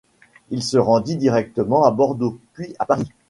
[0.49, 3.11] Il se rendit directement à Bordeaux puis à Paris.